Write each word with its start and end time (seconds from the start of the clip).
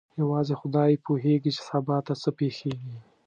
یوازې 0.21 0.53
خدای 0.61 0.93
پوهېږي 1.05 1.51
چې 1.55 1.61
سبا 1.69 1.97
ته 2.05 2.13
څه 2.21 2.29
پېښیږي. 2.39 2.95